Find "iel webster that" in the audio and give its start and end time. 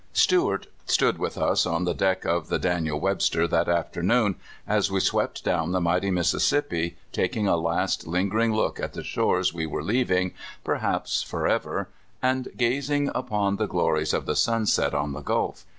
2.87-3.69